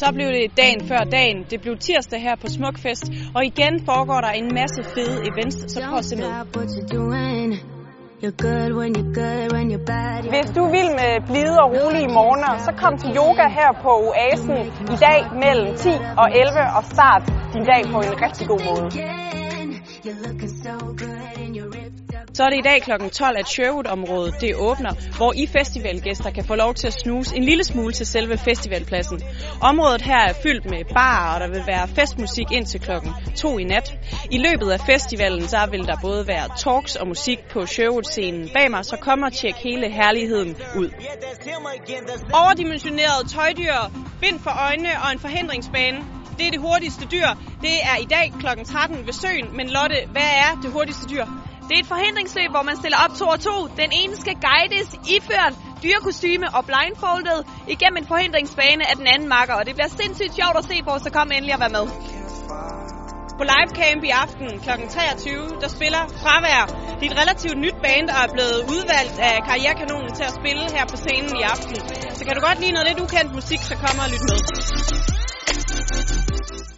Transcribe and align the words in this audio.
Så 0.00 0.06
blev 0.16 0.28
det 0.36 0.56
dagen 0.56 0.80
før 0.88 1.02
dagen. 1.18 1.38
Det 1.50 1.60
blev 1.60 1.74
tirsdag 1.78 2.20
her 2.20 2.36
på 2.42 2.46
Smukfest, 2.56 3.04
og 3.36 3.44
igen 3.44 3.74
foregår 3.88 4.20
der 4.26 4.32
en 4.42 4.48
masse 4.60 4.80
fede 4.94 5.18
events, 5.30 5.72
så 5.72 5.78
prøv 5.88 5.98
at 5.98 6.04
se 6.04 6.16
med. 6.16 6.30
Hvis 10.34 10.48
du 10.56 10.64
vil 10.76 10.88
med 11.00 11.12
blide 11.28 11.56
og 11.62 11.68
rolige 11.76 12.08
morgener, 12.18 12.52
så 12.66 12.72
kom 12.82 12.98
til 12.98 13.10
yoga 13.20 13.46
her 13.58 13.70
på 13.82 13.90
Oasen 14.06 14.58
i 14.94 14.96
dag 15.06 15.20
mellem 15.44 15.76
10 15.76 15.88
og 16.22 16.28
11 16.34 16.60
og 16.76 16.84
start 16.94 17.22
din 17.54 17.64
dag 17.72 17.82
på 17.92 17.98
en 18.06 18.14
rigtig 18.24 18.46
god 18.52 18.60
måde. 18.68 18.86
Så 22.36 22.42
er 22.44 22.50
det 22.50 22.58
i 22.58 22.68
dag 22.70 22.82
kl. 22.82 23.08
12, 23.12 23.36
at 23.38 23.48
Sherwood-området 23.48 24.34
det 24.40 24.56
åbner, 24.56 25.16
hvor 25.16 25.32
I 25.32 25.46
festivalgæster 25.46 26.30
kan 26.30 26.44
få 26.44 26.54
lov 26.54 26.74
til 26.74 26.86
at 26.86 26.92
snuse 26.92 27.36
en 27.36 27.44
lille 27.44 27.64
smule 27.64 27.92
til 27.92 28.06
selve 28.06 28.38
festivalpladsen. 28.38 29.20
Området 29.60 30.02
her 30.02 30.22
er 30.28 30.32
fyldt 30.42 30.64
med 30.64 30.84
bar, 30.94 31.34
og 31.34 31.40
der 31.40 31.48
vil 31.48 31.66
være 31.66 31.88
festmusik 31.88 32.46
indtil 32.52 32.80
klokken 32.80 33.12
2 33.36 33.58
i 33.58 33.64
nat. 33.64 33.94
I 34.30 34.38
løbet 34.38 34.70
af 34.70 34.80
festivalen 34.80 35.48
så 35.48 35.68
vil 35.70 35.86
der 35.86 35.96
både 36.02 36.26
være 36.26 36.48
talks 36.58 36.96
og 36.96 37.06
musik 37.08 37.38
på 37.52 37.66
Sherwood-scenen 37.66 38.50
bag 38.54 38.70
mig, 38.70 38.84
så 38.84 38.96
kom 38.96 39.22
og 39.22 39.32
tjek 39.32 39.54
hele 39.54 39.90
herligheden 39.90 40.56
ud. 40.76 40.90
Overdimensionerede 42.32 43.28
tøjdyr, 43.28 43.78
bind 44.20 44.38
for 44.40 44.54
øjnene 44.66 44.92
og 45.04 45.12
en 45.12 45.18
forhindringsbane. 45.18 45.98
Det 46.38 46.46
er 46.46 46.50
det 46.50 46.60
hurtigste 46.60 47.04
dyr. 47.14 47.28
Det 47.60 47.74
er 47.90 47.96
i 48.00 48.06
dag 48.16 48.32
kl. 48.40 48.46
13 48.64 49.06
ved 49.06 49.12
søen. 49.12 49.56
Men 49.56 49.66
Lotte, 49.68 49.96
hvad 50.12 50.30
er 50.44 50.60
det 50.62 50.70
hurtigste 50.72 51.06
dyr? 51.14 51.24
Det 51.68 51.74
er 51.76 51.82
et 51.84 51.92
forhindringsløb, 51.94 52.50
hvor 52.54 52.64
man 52.70 52.76
stiller 52.82 52.98
op 53.04 53.12
to 53.20 53.26
og 53.34 53.40
to. 53.48 53.56
Den 53.82 53.90
ene 54.00 54.14
skal 54.22 54.36
guides 54.48 54.90
iført 55.16 55.54
dyrekostyme 55.82 56.46
og 56.56 56.62
blindfoldet 56.68 57.38
igennem 57.74 57.96
en 58.02 58.06
forhindringsbane 58.12 58.82
af 58.90 58.96
den 59.00 59.06
anden 59.12 59.28
makker. 59.28 59.54
Og 59.60 59.64
det 59.66 59.74
bliver 59.76 59.92
sindssygt 60.00 60.34
sjovt 60.40 60.56
at 60.60 60.64
se 60.70 60.76
på, 60.88 60.92
så 61.04 61.10
kom 61.16 61.26
endelig 61.36 61.54
og 61.56 61.60
vær 61.64 61.72
med. 61.78 61.86
På 63.40 63.44
livecamp 63.52 64.02
i 64.10 64.12
aften 64.24 64.48
kl. 64.64 64.70
23, 64.88 65.60
der 65.62 65.68
spiller 65.76 66.02
Fravær. 66.22 66.64
Det 66.98 67.04
er 67.06 67.10
et 67.12 67.18
relativt 67.22 67.58
nyt 67.64 67.76
band, 67.84 68.04
der 68.10 68.18
er 68.24 68.28
blevet 68.36 68.60
udvalgt 68.74 69.18
af 69.28 69.34
Karrierekanonen 69.48 70.12
til 70.18 70.24
at 70.30 70.34
spille 70.40 70.64
her 70.76 70.84
på 70.92 70.96
scenen 70.96 71.32
i 71.40 71.42
aften. 71.54 71.76
Så 72.18 72.22
kan 72.24 72.34
du 72.36 72.40
godt 72.48 72.58
lide 72.60 72.72
noget 72.72 72.88
lidt 72.88 73.00
ukendt 73.04 73.30
musik, 73.34 73.60
så 73.70 73.74
kom 73.82 73.96
og 74.02 74.08
lyt 74.12 74.24
med. 74.30 75.15